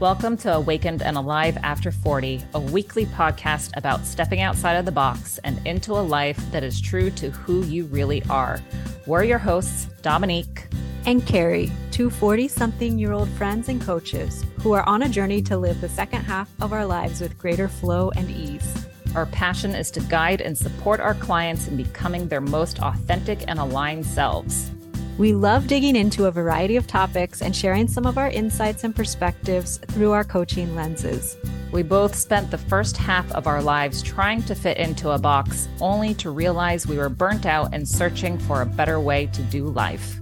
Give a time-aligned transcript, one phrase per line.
[0.00, 4.92] Welcome to Awakened and Alive After 40, a weekly podcast about stepping outside of the
[4.92, 8.60] box and into a life that is true to who you really are.
[9.06, 10.68] We're your hosts, Dominique
[11.04, 15.42] and Karrie, two 40 something year old friends and coaches who are on a journey
[15.42, 18.86] to live the second half of our lives with greater flow and ease.
[19.16, 23.58] Our passion is to guide and support our clients in becoming their most authentic and
[23.58, 24.70] aligned selves.
[25.18, 28.94] We love digging into a variety of topics and sharing some of our insights and
[28.94, 31.36] perspectives through our coaching lenses.
[31.72, 35.68] We both spent the first half of our lives trying to fit into a box,
[35.80, 39.66] only to realize we were burnt out and searching for a better way to do
[39.66, 40.20] life.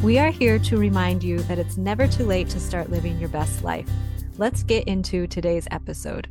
[0.00, 3.30] We are here to remind you that it's never too late to start living your
[3.30, 3.90] best life.
[4.38, 6.28] Let's get into today's episode.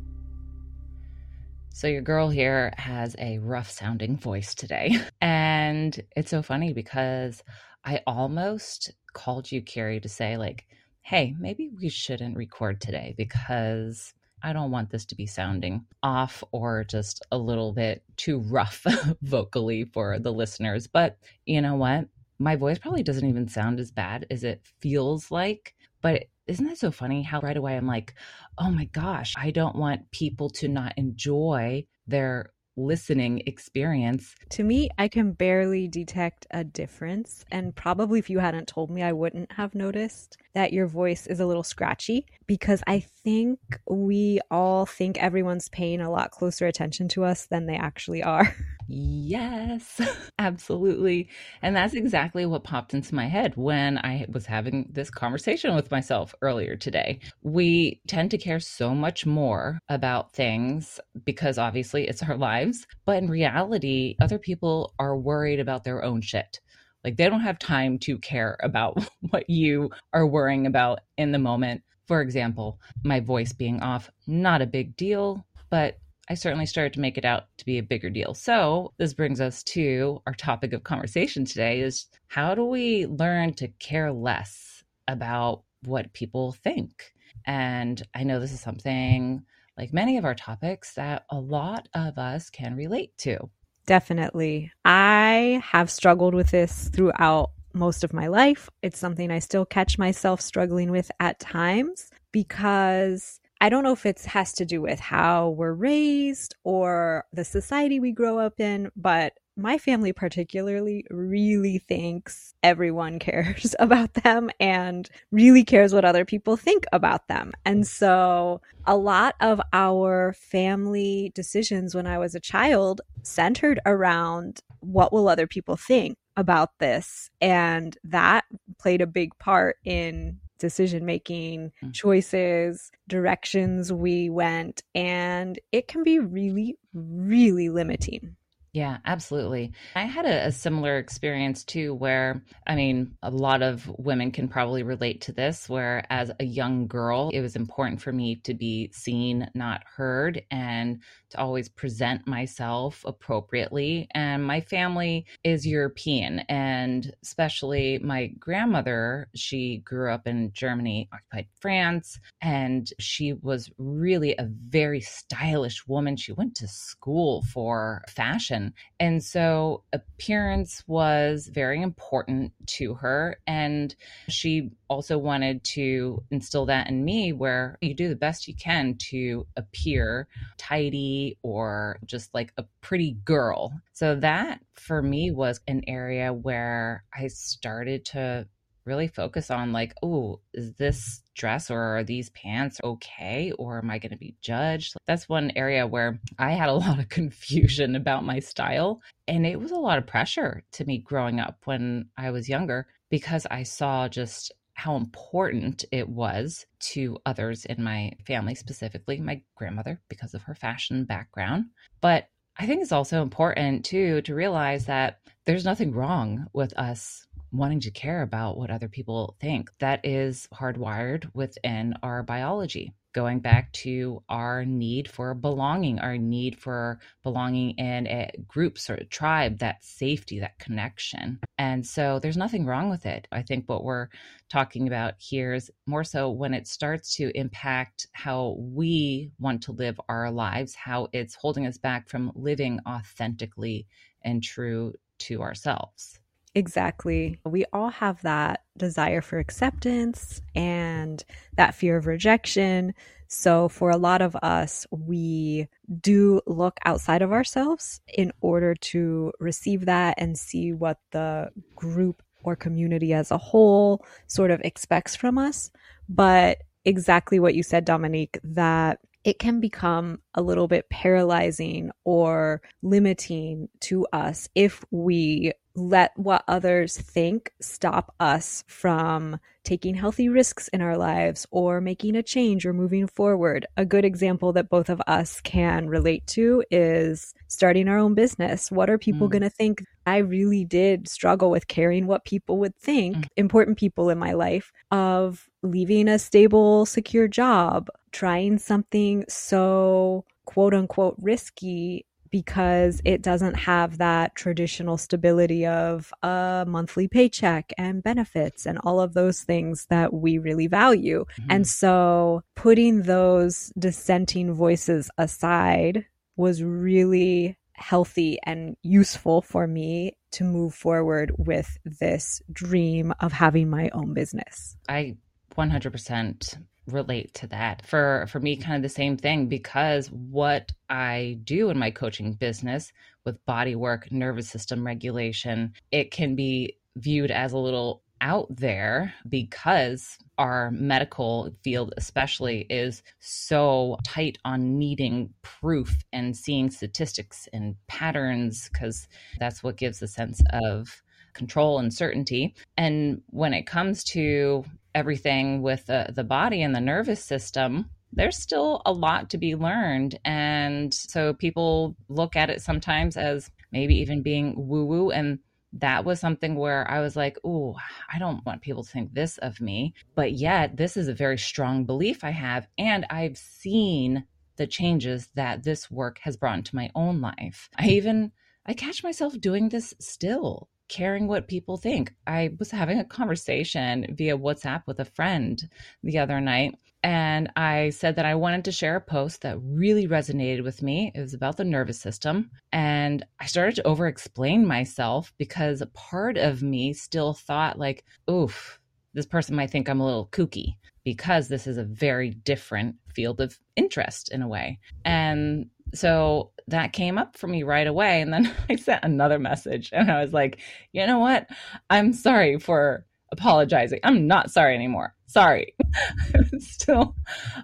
[1.72, 4.98] So, your girl here has a rough sounding voice today.
[5.22, 7.42] And it's so funny because
[7.84, 10.66] I almost called you, Karrie, to say, like,
[11.02, 14.12] hey, maybe we shouldn't record today because
[14.42, 18.84] I don't want this to be sounding off or just a little bit too rough
[19.22, 20.86] vocally for the listeners.
[20.86, 22.06] But you know what?
[22.38, 25.74] My voice probably doesn't even sound as bad as it feels like.
[26.02, 28.14] But isn't that so funny how right away I'm like,
[28.58, 34.34] oh my gosh, I don't want people to not enjoy their listening experience.
[34.50, 37.44] To me, I can barely detect a difference.
[37.52, 41.40] And probably if you hadn't told me, I wouldn't have noticed that your voice is
[41.40, 47.08] a little scratchy because I think we all think everyone's paying a lot closer attention
[47.08, 48.54] to us than they actually are.
[48.92, 50.00] Yes,
[50.40, 51.28] absolutely.
[51.62, 55.92] And that's exactly what popped into my head when I was having this conversation with
[55.92, 57.20] myself earlier today.
[57.42, 63.22] We tend to care so much more about things because obviously it's our lives, but
[63.22, 66.58] in reality, other people are worried about their own shit.
[67.04, 71.38] Like they don't have time to care about what you are worrying about in the
[71.38, 71.82] moment.
[72.06, 75.98] For example, my voice being off, not a big deal, but
[76.28, 78.34] I certainly started to make it out to be a bigger deal.
[78.34, 83.54] So, this brings us to our topic of conversation today is how do we learn
[83.54, 87.12] to care less about what people think?
[87.46, 89.42] And I know this is something
[89.76, 93.50] like many of our topics that a lot of us can relate to.
[93.86, 94.72] Definitely.
[94.84, 98.68] I have struggled with this throughout most of my life.
[98.82, 104.06] It's something I still catch myself struggling with at times because I don't know if
[104.06, 108.90] it has to do with how we're raised or the society we grow up in,
[108.96, 116.24] but my family particularly really thinks everyone cares about them and really cares what other
[116.24, 117.52] people think about them.
[117.64, 124.60] And so a lot of our family decisions when I was a child centered around
[124.80, 128.44] what will other people think about this and that
[128.78, 131.92] played a big part in decision making, mm.
[131.92, 134.82] choices, directions we went.
[134.94, 138.36] And it can be really, really limiting.
[138.72, 139.72] Yeah, absolutely.
[139.96, 144.46] I had a, a, similar experience too, where I mean, a lot of women can
[144.46, 148.54] probably relate to this, where as a young girl, it was important for me to
[148.54, 151.00] be seen, not heard, and
[151.30, 154.06] to always present myself appropriately.
[154.14, 161.48] And my family is European, and especially my grandmother, she grew up in Germany, occupied
[161.58, 166.16] France, and she was really a very stylish woman.
[166.16, 168.59] She went to school for fashion
[168.98, 173.38] and so appearance was very important to her.
[173.46, 173.94] And
[174.28, 178.96] she also wanted to instill that in me where you do the best you can
[179.10, 180.28] to appear
[180.58, 183.72] tidy or just like a pretty girl.
[183.92, 188.46] So that for me was an area where I started to
[188.90, 193.52] really focus on like, oh, is this dress or are these pants okay?
[193.52, 194.96] Or am I going to be judged?
[195.06, 199.00] That's one area where I had a lot of confusion about my style.
[199.28, 202.88] And it was a lot of pressure to me growing up when I was younger
[203.10, 209.40] because I saw just how important it was to others in my family, specifically my
[209.54, 211.66] grandmother, because of her fashion background.
[212.00, 212.28] But
[212.58, 217.80] I think it's also important too to realize that there's nothing wrong with us wanting
[217.80, 219.70] to care about what other people think.
[219.78, 222.92] That is hardwired within our biology.
[223.12, 228.94] Going back to our need for belonging, our need for belonging in a group or
[228.94, 231.40] a tribe, that safety, that connection.
[231.58, 233.26] And so there's nothing wrong with it.
[233.32, 234.08] I think what we're
[234.48, 239.72] talking about here is more so when it starts to impact how we want to
[239.72, 243.88] live our lives, how it's holding us back from living authentically
[244.22, 246.20] and true to ourselves.
[246.54, 247.38] Exactly.
[247.44, 251.22] We all have that desire for acceptance and
[251.56, 252.94] that fear of rejection.
[253.28, 255.68] So, for a lot of us, we
[256.00, 262.22] do look outside of ourselves in order to receive that and see what the group
[262.42, 265.70] or community as a whole sort of expects from us.
[266.08, 272.62] But exactly what you said, Dominique, that it can become a little bit paralyzing or
[272.82, 280.68] limiting to us if we let what others think stop us from taking healthy risks
[280.68, 283.66] in our lives or making a change or moving forward.
[283.76, 288.70] A good example that both of us can relate to is starting our own business.
[288.70, 289.32] What are people mm.
[289.32, 289.84] going to think?
[290.06, 293.28] I really did struggle with caring what people would think, mm.
[293.36, 300.74] important people in my life, of leaving a stable, secure job, trying something so quote
[300.74, 308.66] unquote risky because it doesn't have that traditional stability of a monthly paycheck and benefits
[308.66, 311.24] and all of those things that we really value.
[311.40, 311.50] Mm-hmm.
[311.50, 320.44] And so putting those dissenting voices aside was really healthy and useful for me to
[320.44, 324.76] move forward with this dream of having my own business.
[324.88, 325.16] I
[325.56, 326.58] 100%
[326.90, 327.86] relate to that.
[327.86, 332.32] For for me kind of the same thing because what I do in my coaching
[332.32, 332.92] business
[333.24, 339.14] with body work, nervous system regulation, it can be viewed as a little out there
[339.28, 347.76] because our medical field especially is so tight on needing proof and seeing statistics and
[347.88, 349.08] patterns because
[349.38, 351.02] that's what gives a sense of
[351.32, 352.54] control and certainty.
[352.76, 354.64] And when it comes to
[354.94, 359.54] everything with the, the body and the nervous system, there's still a lot to be
[359.54, 360.18] learned.
[360.24, 365.10] And so people look at it sometimes as maybe even being woo woo.
[365.10, 365.38] And
[365.72, 367.76] that was something where I was like, oh,
[368.12, 369.94] I don't want people to think this of me.
[370.16, 372.66] But yet, this is a very strong belief I have.
[372.76, 374.24] And I've seen
[374.56, 377.70] the changes that this work has brought into my own life.
[377.78, 378.32] I even
[378.66, 382.12] I catch myself doing this still caring what people think.
[382.26, 385.62] I was having a conversation via WhatsApp with a friend
[386.02, 390.06] the other night, and I said that I wanted to share a post that really
[390.06, 391.12] resonated with me.
[391.14, 392.50] It was about the nervous system.
[392.72, 398.04] And I started to over explain myself because a part of me still thought, like,
[398.28, 398.78] oof,
[399.14, 403.40] this person might think I'm a little kooky because this is a very different field
[403.40, 404.78] of interest in a way.
[405.04, 408.20] And so that came up for me right away.
[408.20, 410.58] And then I sent another message and I was like,
[410.92, 411.48] you know what?
[411.88, 414.00] I'm sorry for apologizing.
[414.02, 415.14] I'm not sorry anymore.
[415.26, 415.74] Sorry.
[416.58, 417.14] Still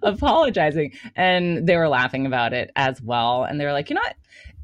[0.03, 0.93] apologizing.
[1.17, 3.45] And they were laughing about it as well.
[3.45, 4.17] And they were like, you know what?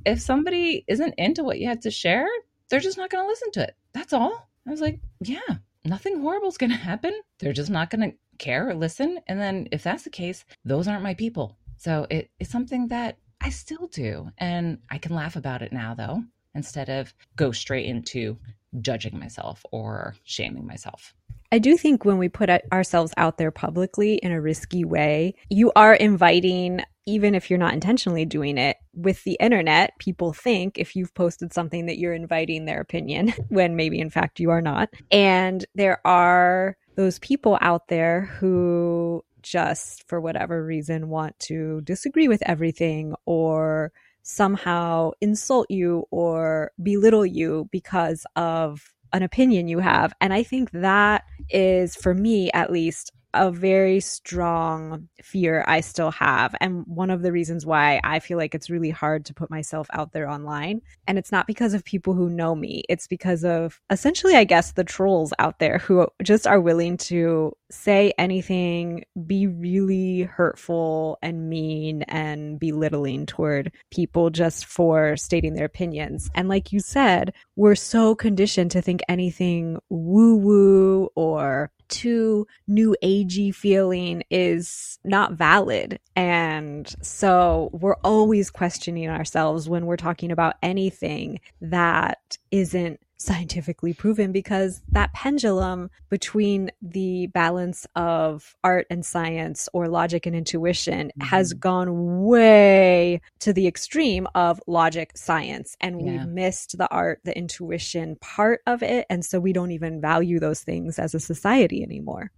[0.05, 2.29] If somebody isn't into what you had to share,
[2.69, 3.77] they're just not going to listen to it.
[3.93, 4.49] That's all.
[4.67, 5.41] I was like, yeah,
[5.85, 7.21] nothing horrible's going to happen.
[7.39, 9.19] They're just not going to care or listen.
[9.27, 11.57] And then if that's the case, those aren't my people.
[11.77, 14.31] So it, it's something that I still do.
[14.39, 16.23] And I can laugh about it now, though,
[16.55, 18.39] instead of go straight into
[18.81, 21.13] judging myself or shaming myself.
[21.51, 25.71] I do think when we put ourselves out there publicly in a risky way, you
[25.77, 30.97] are inviting, even if you're not intentionally doing it, with the internet, people think if
[30.97, 34.89] you've posted something that you're inviting their opinion, when maybe in fact you are not.
[35.11, 42.29] And there are those people out there who just for whatever reason want to disagree
[42.29, 50.15] with everything or somehow insult you or belittle you because of an opinion you have.
[50.21, 56.11] And I think that is, for me at least, a very strong fear I still
[56.11, 56.55] have.
[56.61, 59.89] And one of the reasons why I feel like it's really hard to put myself
[59.93, 60.83] out there online.
[61.07, 64.73] And it's not because of people who know me, it's because of essentially, I guess,
[64.73, 71.49] the trolls out there who just are willing to say anything, be really hurtful and
[71.49, 76.31] mean and belittling toward people just for stating their opinions.
[76.35, 82.97] And like you said, we're so conditioned to think anything woo woo or too new
[83.05, 86.01] agey feeling is not valid.
[86.17, 94.33] And so we're always questioning ourselves when we're talking about anything that isn't scientifically proven
[94.33, 101.27] because that pendulum between the balance of art and science or logic and intuition mm-hmm.
[101.27, 106.13] has gone way to the extreme of logic science and yeah.
[106.13, 110.39] we've missed the art the intuition part of it and so we don't even value
[110.39, 112.31] those things as a society anymore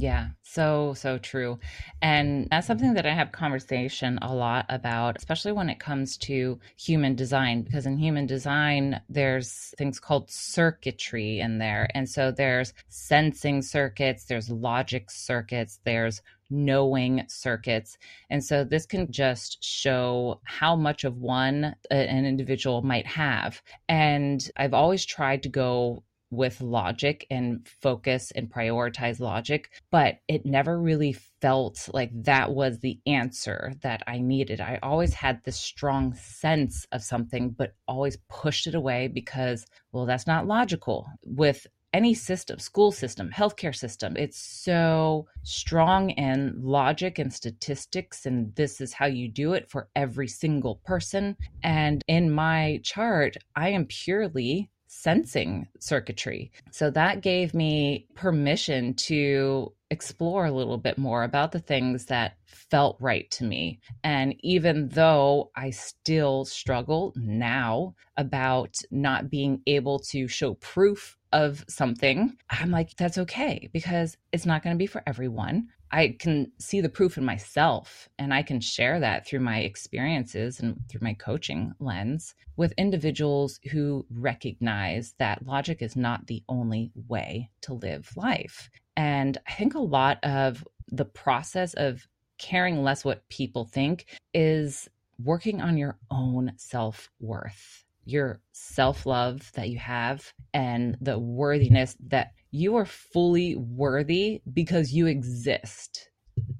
[0.00, 1.58] Yeah, so, so true.
[2.00, 6.58] And that's something that I have conversation a lot about, especially when it comes to
[6.78, 11.90] human design, because in human design, there's things called circuitry in there.
[11.94, 17.98] And so there's sensing circuits, there's logic circuits, there's knowing circuits.
[18.30, 23.60] And so this can just show how much of one uh, an individual might have.
[23.88, 30.46] And I've always tried to go with logic and focus and prioritize logic, but it
[30.46, 34.60] never really felt like that was the answer that I needed.
[34.60, 40.06] I always had this strong sense of something, but always pushed it away because, well,
[40.06, 41.06] that's not logical.
[41.24, 48.54] With any system, school system, healthcare system, it's so strong in logic and statistics, and
[48.54, 51.36] this is how you do it for every single person.
[51.64, 56.50] And in my chart, I am purely sensing circuitry.
[56.72, 62.36] So that gave me permission to explore a little bit more about the things that
[62.44, 63.78] felt right to me.
[64.02, 71.64] And even though I still struggle now about not being able to show proof of
[71.68, 75.68] something, I'm like, that's okay because it's not going to be for everyone.
[75.92, 80.60] I can see the proof in myself and I can share that through my experiences
[80.60, 86.92] and through my coaching lens with individuals who recognize that logic is not the only
[87.08, 88.70] way to live life.
[88.96, 92.06] And I think a lot of the process of
[92.38, 94.88] caring less what people think is
[95.22, 101.96] working on your own self worth, your self love that you have, and the worthiness
[102.08, 106.08] that you are fully worthy because you exist.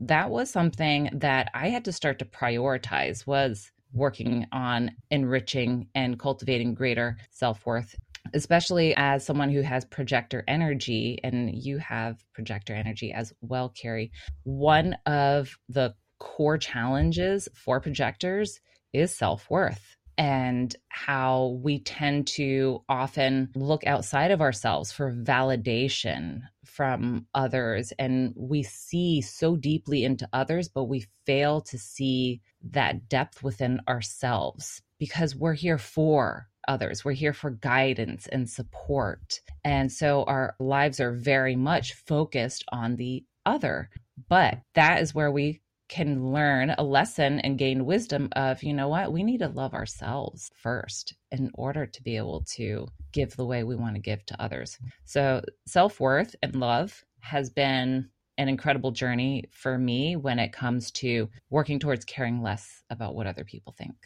[0.01, 6.19] That was something that I had to start to prioritize was working on enriching and
[6.19, 7.95] cultivating greater self-worth
[8.35, 14.11] especially as someone who has projector energy and you have projector energy as well Karrie
[14.45, 18.61] one of the core challenges for projectors
[18.93, 27.25] is self-worth and how we tend to often look outside of ourselves for validation from
[27.35, 27.91] others.
[27.99, 33.81] And we see so deeply into others, but we fail to see that depth within
[33.89, 37.03] ourselves because we're here for others.
[37.03, 39.41] We're here for guidance and support.
[39.65, 43.89] And so our lives are very much focused on the other.
[44.29, 48.89] But that is where we can learn a lesson and gain wisdom of, you know
[48.89, 53.45] what, we need to love ourselves first in order to be able to give the
[53.45, 54.79] way we want to give to others.
[55.05, 60.93] So, self worth and love has been an incredible journey for me when it comes
[60.93, 63.97] to working towards caring less about what other people think.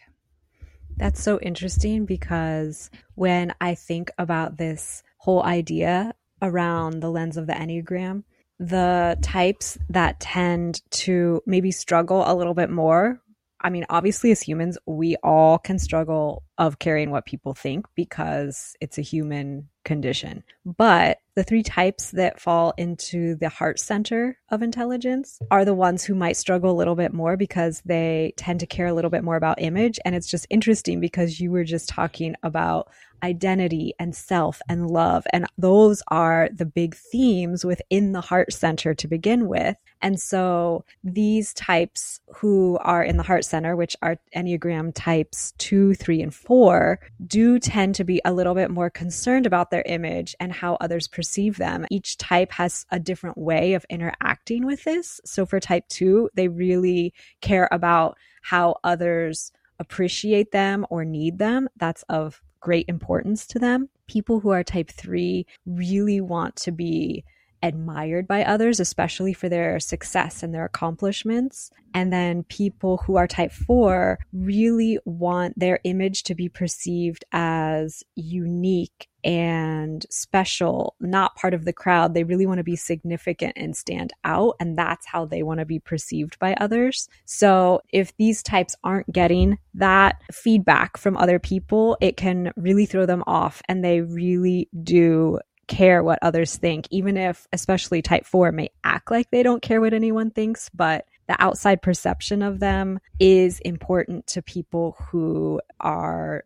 [0.96, 7.46] That's so interesting because when I think about this whole idea around the lens of
[7.46, 8.24] the Enneagram,
[8.68, 13.20] the types that tend to maybe struggle a little bit more.
[13.60, 18.76] I mean, obviously, as humans, we all can struggle of caring what people think because
[18.80, 20.42] it's a human condition.
[20.64, 26.04] But the three types that fall into the heart center of intelligence are the ones
[26.04, 29.24] who might struggle a little bit more because they tend to care a little bit
[29.24, 29.98] more about image.
[30.04, 32.88] And it's just interesting because you were just talking about
[33.22, 35.26] identity and self and love.
[35.32, 39.76] And those are the big themes within the heart center to begin with.
[40.02, 45.94] And so these types who are in the heart center, which are Enneagram types two,
[45.94, 50.34] three, and four, do tend to be a little bit more concerned about their image
[50.40, 51.86] and how others perceive them.
[51.90, 55.20] Each type has a different way of interacting with this.
[55.24, 61.68] So for type two, they really care about how others appreciate them or need them.
[61.76, 63.90] That's of great importance to them.
[64.06, 67.24] People who are type 3 really want to be
[67.64, 71.70] admired by others, especially for their success and their accomplishments.
[71.94, 78.02] And then people who are type 4 really want their image to be perceived as
[78.16, 82.12] unique and special, not part of the crowd.
[82.12, 84.56] They really want to be significant and stand out.
[84.60, 87.08] And that's how they want to be perceived by others.
[87.24, 93.06] So if these types aren't getting that feedback from other people, it can really throw
[93.06, 93.62] them off.
[93.66, 99.10] And they really do care what others think, even if, especially type 4, may act
[99.10, 104.26] like they don't care what anyone thinks, but the outside perception of them is important
[104.28, 106.44] to people who are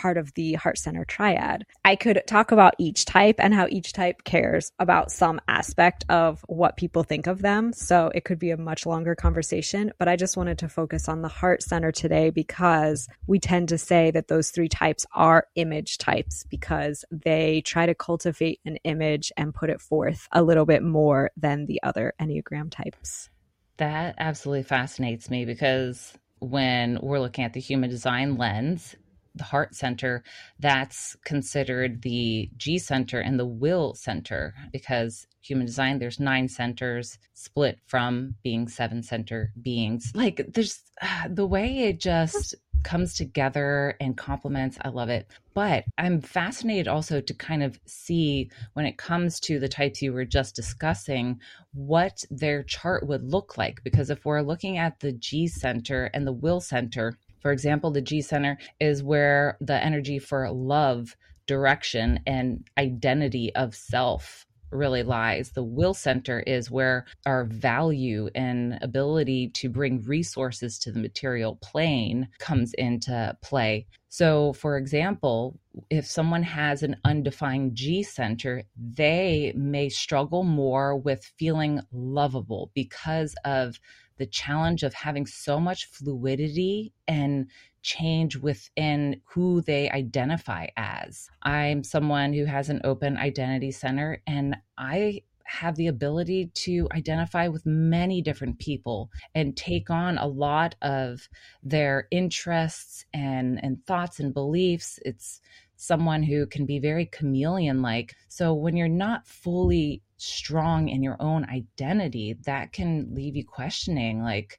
[0.00, 1.66] part of the heart center triad.
[1.84, 6.42] I could talk about each type and how each type cares about some aspect of
[6.48, 7.74] what people think of them.
[7.74, 11.20] So it could be a much longer conversation, but I just wanted to focus on
[11.20, 15.98] the heart center today because we tend to say that those three types are image
[15.98, 20.82] types because they try to cultivate an image and put it forth a little bit
[20.82, 23.28] more than the other Enneagram types.
[23.76, 28.96] That absolutely fascinates me because when we're looking at the human design lens,
[29.34, 30.22] the heart center,
[30.58, 37.18] that's considered the G center and the will center because human design, there's nine centers
[37.34, 40.12] split from being seven center beings.
[40.14, 40.82] Like there's
[41.28, 44.78] the way it just comes together and complements.
[44.82, 45.26] I love it.
[45.54, 50.12] But I'm fascinated also to kind of see when it comes to the types you
[50.12, 51.40] were just discussing,
[51.72, 53.82] what their chart would look like.
[53.84, 58.02] Because if we're looking at the G center and the will center, for example, the
[58.02, 61.16] G center is where the energy for love,
[61.46, 65.50] direction, and identity of self really lies.
[65.50, 71.56] The will center is where our value and ability to bring resources to the material
[71.56, 73.86] plane comes into play.
[74.08, 81.32] So, for example, if someone has an undefined G center, they may struggle more with
[81.38, 83.80] feeling lovable because of
[84.20, 87.50] the challenge of having so much fluidity and
[87.82, 91.30] change within who they identify as.
[91.42, 97.48] I'm someone who has an open identity center and I have the ability to identify
[97.48, 101.26] with many different people and take on a lot of
[101.62, 105.40] their interests and and thoughts and beliefs it's
[105.74, 111.16] someone who can be very chameleon like so when you're not fully strong in your
[111.20, 114.58] own identity that can leave you questioning like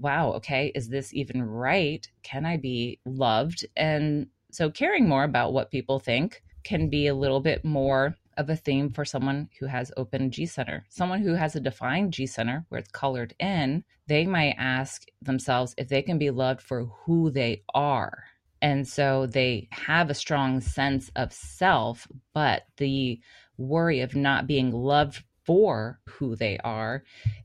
[0.00, 2.08] wow, okay, is this even right?
[2.22, 3.66] Can I be loved?
[3.76, 8.48] And so caring more about what people think can be a little bit more of
[8.48, 10.84] a theme for someone who has open G center.
[10.88, 15.74] Someone who has a defined G center where it's colored in, they might ask themselves
[15.76, 18.24] if they can be loved for who they are.
[18.62, 23.20] And so they have a strong sense of self, but the
[23.60, 27.04] worry of not being loved for who they are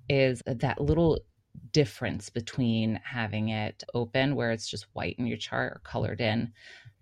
[0.10, 1.19] is that little
[1.72, 6.51] difference between having it open where it's just white in your chart or colored in.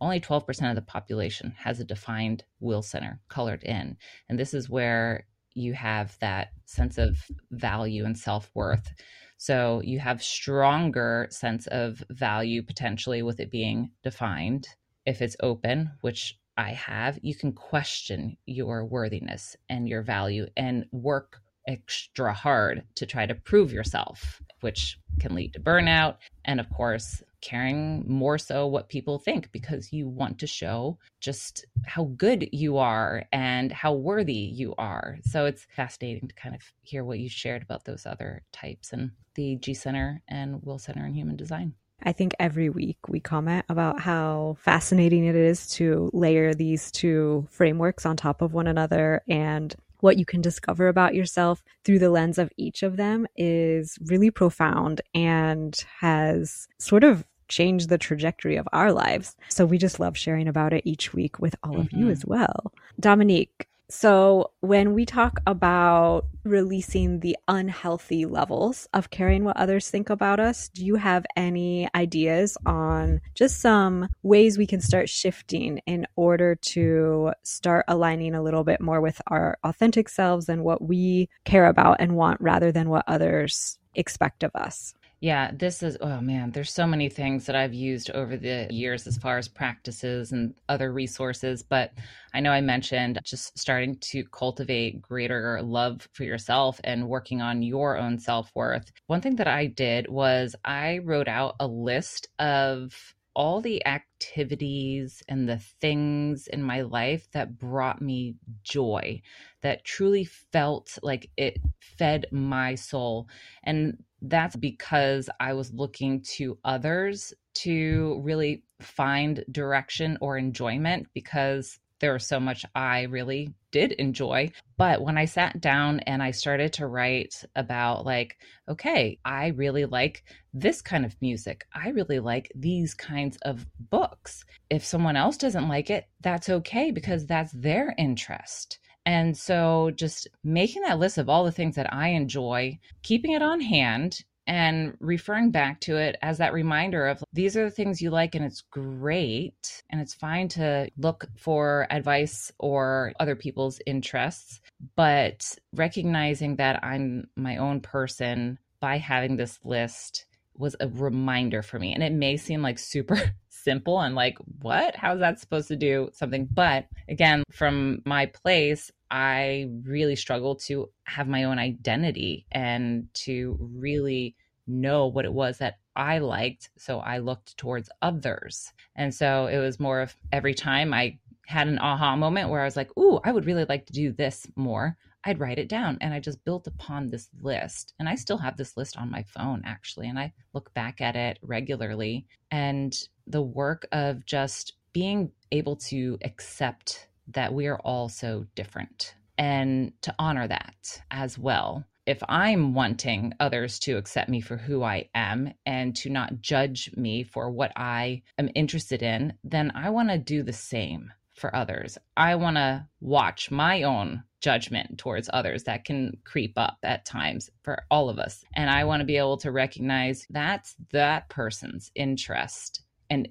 [0.01, 3.97] Only 12% of the population has a defined will center colored in.
[4.29, 7.17] And this is where you have that sense of
[7.51, 8.91] value and self-worth.
[9.37, 14.67] So you have stronger sense of value potentially with it being defined.
[15.05, 20.85] If it's open which i have you can question your worthiness and your value and
[20.91, 26.17] work extra hard to try to prove yourself, which can lead to burnout.
[26.45, 31.65] And of course, caring more so what people think because you want to show just
[31.85, 35.17] how good you are and how worthy you are.
[35.23, 39.11] So it's fascinating to kind of hear what you shared about those other types and
[39.35, 41.73] the G Center and Will Center in human design.
[42.03, 47.47] I think every week we comment about how fascinating it is to layer these two
[47.49, 52.09] frameworks on top of one another and what you can discover about yourself through the
[52.09, 58.57] lens of each of them is really profound and has sort of changed the trajectory
[58.57, 59.35] of our lives.
[59.47, 61.81] So we just love sharing about it each week with all mm-hmm.
[61.81, 62.09] of you mm-hmm.
[62.09, 62.73] as well.
[62.99, 70.09] Dominique, so, when we talk about releasing the unhealthy levels of caring what others think
[70.09, 75.79] about us, do you have any ideas on just some ways we can start shifting
[75.85, 80.81] in order to start aligning a little bit more with our authentic selves and what
[80.81, 84.95] we care about and want rather than what others expect of us?
[85.23, 89.07] Yeah, this is, oh man, there's so many things that I've used over the years
[89.07, 91.63] as far as practices and other resources.
[91.63, 91.93] But
[92.33, 97.63] I know I mentioned just starting to cultivate greater love for yourself and working on
[97.63, 98.91] your own self worth.
[99.07, 102.93] One thing that I did was I wrote out a list of
[103.35, 109.21] all the activities and the things in my life that brought me joy,
[109.61, 113.27] that truly felt like it fed my soul.
[113.63, 121.79] And that's because I was looking to others to really find direction or enjoyment because
[122.03, 124.51] there was so much I really did enjoy.
[124.75, 128.35] But when I sat down and I started to write about, like,
[128.67, 134.43] okay, I really like this kind of music, I really like these kinds of books.
[134.69, 138.79] If someone else doesn't like it, that's okay because that's their interest.
[139.05, 143.41] And so just making that list of all the things that I enjoy, keeping it
[143.41, 148.01] on hand, and referring back to it as that reminder of these are the things
[148.01, 153.79] you like and it's great and it's fine to look for advice or other people's
[153.85, 154.59] interests
[154.95, 160.25] but recognizing that i'm my own person by having this list
[160.55, 161.93] was a reminder for me.
[161.93, 164.95] And it may seem like super simple and like what?
[164.95, 166.47] How's that supposed to do something?
[166.51, 173.55] But again from my place I really struggled to have my own identity and to
[173.59, 176.71] really know what it was that I liked.
[176.79, 178.73] So I looked towards others.
[178.95, 182.65] And so it was more of every time I had an aha moment where I
[182.65, 184.97] was like, ooh, I would really like to do this more.
[185.25, 187.93] I'd write it down and I just built upon this list.
[187.99, 190.09] And I still have this list on my phone actually.
[190.09, 192.25] And I look back at it regularly.
[192.49, 192.97] And
[193.27, 199.93] the work of just being able to accept that we are all so different and
[200.01, 201.85] to honor that as well.
[202.05, 206.91] If I'm wanting others to accept me for who I am and to not judge
[206.97, 211.55] me for what I am interested in, then I want to do the same for
[211.55, 211.97] others.
[212.17, 217.49] I want to watch my own judgment towards others that can creep up at times
[217.63, 218.43] for all of us.
[218.53, 222.83] And I want to be able to recognize that's that person's interest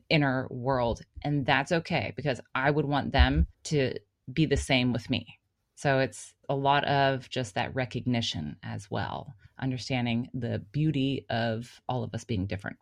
[0.09, 1.01] inner world.
[1.23, 3.95] And that's okay because I would want them to
[4.33, 5.27] be the same with me.
[5.75, 12.05] So it's a lot of just that recognition as well, understanding the beauty of all
[12.05, 12.77] of us being different.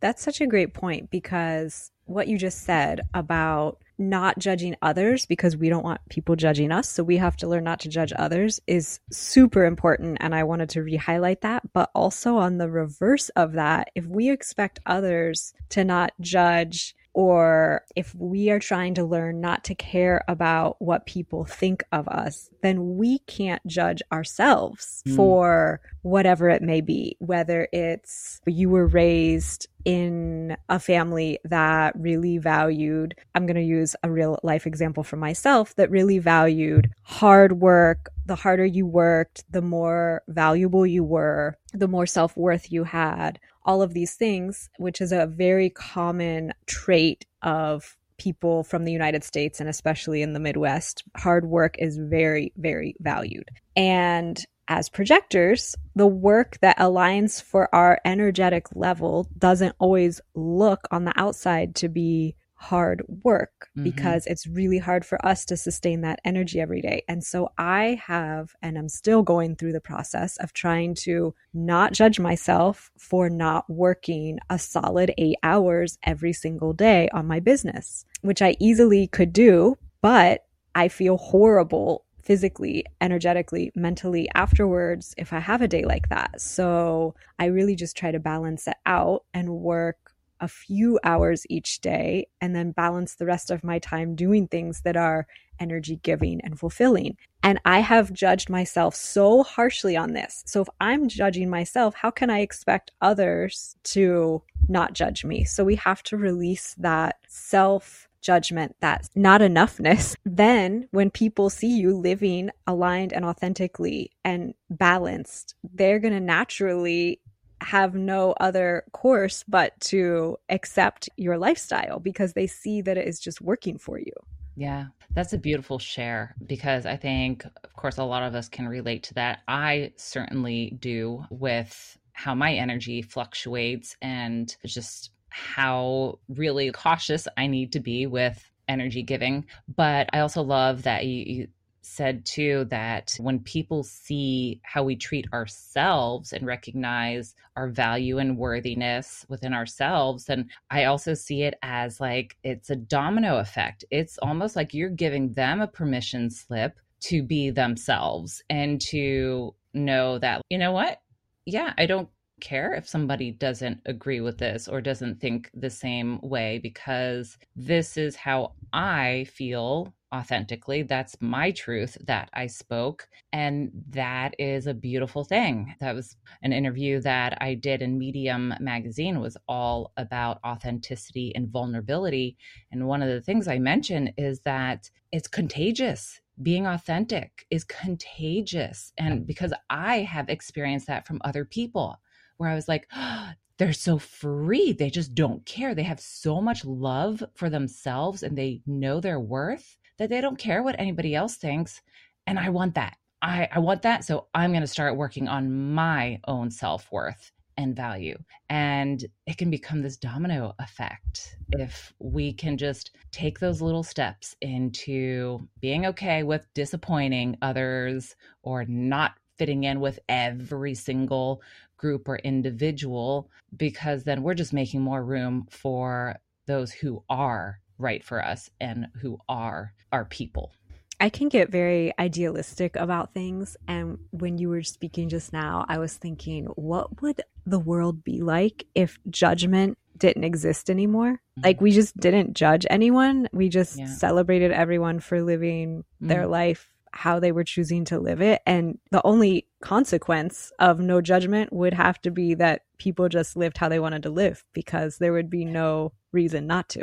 [0.00, 5.56] That's such a great point because what you just said about not judging others because
[5.56, 6.88] we don't want people judging us.
[6.88, 10.18] So we have to learn not to judge others is super important.
[10.20, 11.72] And I wanted to re highlight that.
[11.72, 17.82] But also on the reverse of that, if we expect others to not judge or
[17.96, 22.50] if we are trying to learn not to care about what people think of us,
[22.62, 25.16] then we can't judge ourselves mm.
[25.16, 32.38] for whatever it may be, whether it's you were raised in a family that really
[32.38, 37.60] valued, I'm going to use a real life example for myself, that really valued hard
[37.60, 38.10] work.
[38.26, 43.40] The harder you worked, the more valuable you were, the more self worth you had
[43.68, 49.22] all of these things, which is a very common trait of people from the United
[49.22, 51.04] States and especially in the Midwest.
[51.18, 53.48] Hard work is very, very valued.
[53.76, 61.04] And as projectors, the work that aligns for our energetic level doesn't always look on
[61.04, 63.84] the outside to be hard work mm-hmm.
[63.84, 67.02] because it's really hard for us to sustain that energy every day.
[67.08, 71.92] And so I have, and I'm still going through the process of trying to not
[71.92, 78.04] judge myself for not working a solid eight hours every single day on my business,
[78.22, 80.44] which I easily could do, but
[80.74, 86.40] I feel horrible physically, energetically, mentally afterwards if I have a day like that.
[86.40, 91.80] So I really just try to balance it out and work a few hours each
[91.80, 95.26] day and then balance the rest of my time doing things that are
[95.60, 97.16] energy giving and fulfilling.
[97.42, 100.42] And I have judged myself so harshly on this.
[100.46, 105.44] So if I'm judging myself, how can I expect others to not judge me?
[105.44, 110.16] So we have to release that self judgment, that not enoughness.
[110.24, 117.20] Then when people see you living aligned and authentically and balanced, they're going to naturally
[117.60, 123.20] have no other course but to accept your lifestyle because they see that it is
[123.20, 124.12] just working for you.
[124.56, 128.66] Yeah, that's a beautiful share because I think, of course, a lot of us can
[128.68, 129.40] relate to that.
[129.46, 137.72] I certainly do with how my energy fluctuates and just how really cautious I need
[137.72, 139.46] to be with energy giving.
[139.76, 141.48] But I also love that you, you
[141.88, 148.36] said too that when people see how we treat ourselves and recognize our value and
[148.36, 153.84] worthiness within ourselves, then I also see it as like it's a domino effect.
[153.90, 160.18] It's almost like you're giving them a permission slip to be themselves and to know
[160.18, 161.00] that, you know what?
[161.46, 162.08] Yeah, I don't
[162.40, 167.96] care if somebody doesn't agree with this or doesn't think the same way because this
[167.96, 170.82] is how I feel authentically.
[170.82, 173.08] That's my truth that I spoke.
[173.32, 175.74] And that is a beautiful thing.
[175.80, 181.48] That was an interview that I did in Medium magazine was all about authenticity and
[181.48, 182.36] vulnerability.
[182.72, 186.20] And one of the things I mentioned is that it's contagious.
[186.42, 188.92] Being authentic is contagious.
[188.96, 191.98] And because I have experienced that from other people,
[192.36, 194.72] where I was like, oh, they're so free.
[194.72, 195.74] They just don't care.
[195.74, 200.38] They have so much love for themselves and they know their worth that they don't
[200.38, 201.82] care what anybody else thinks.
[202.26, 202.96] And I want that.
[203.20, 204.04] I, I want that.
[204.04, 208.16] So I'm going to start working on my own self worth and value.
[208.48, 214.36] And it can become this domino effect if we can just take those little steps
[214.40, 221.42] into being okay with disappointing others or not fitting in with every single
[221.76, 228.04] group or individual, because then we're just making more room for those who are right
[228.04, 230.52] for us and who are our people.
[231.00, 233.56] I can get very idealistic about things.
[233.68, 238.20] And when you were speaking just now, I was thinking, what would the world be
[238.20, 241.12] like if judgment didn't exist anymore?
[241.12, 241.42] Mm-hmm.
[241.44, 243.28] Like, we just didn't judge anyone.
[243.32, 243.86] We just yeah.
[243.86, 246.08] celebrated everyone for living mm-hmm.
[246.08, 248.42] their life how they were choosing to live it.
[248.46, 253.58] And the only consequence of no judgment would have to be that people just lived
[253.58, 256.82] how they wanted to live because there would be no reason not to.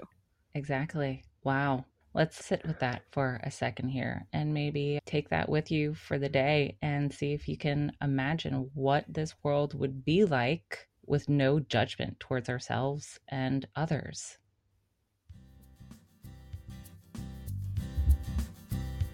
[0.56, 1.24] Exactly.
[1.44, 1.86] Wow.
[2.14, 6.18] Let's sit with that for a second here and maybe take that with you for
[6.18, 11.28] the day and see if you can imagine what this world would be like with
[11.28, 14.38] no judgment towards ourselves and others.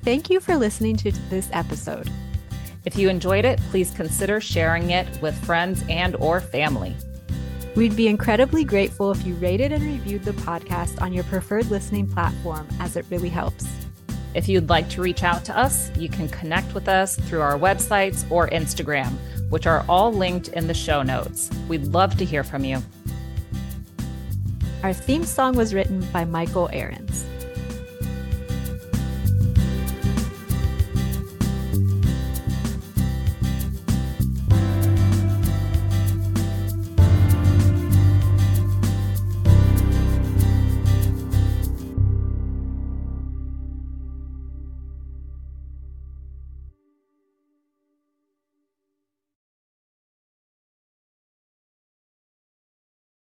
[0.04, 2.10] Thank you for listening to this episode.
[2.86, 6.96] If you enjoyed it, please consider sharing it with friends and or family.
[7.74, 12.06] We'd be incredibly grateful if you rated and reviewed the podcast on your preferred listening
[12.06, 13.66] platform, as it really helps.
[14.34, 17.58] If you'd like to reach out to us, you can connect with us through our
[17.58, 19.14] websites or Instagram,
[19.50, 21.50] which are all linked in the show notes.
[21.70, 22.82] We'd love to hear from you.
[24.84, 27.26] Our theme song was written by Michael Ahrens.